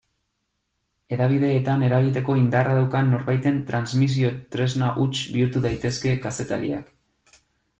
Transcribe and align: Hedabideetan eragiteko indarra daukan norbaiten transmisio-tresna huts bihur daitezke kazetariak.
Hedabideetan 1.17 1.83
eragiteko 1.87 2.37
indarra 2.39 2.73
daukan 2.79 3.13
norbaiten 3.17 3.59
transmisio-tresna 3.69 4.91
huts 5.05 5.21
bihur 5.37 5.55
daitezke 5.67 6.17
kazetariak. 6.25 6.91